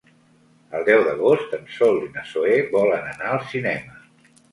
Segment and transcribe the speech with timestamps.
[0.77, 3.99] El deu d'agost en Sol i na Zoè volen anar al cinema.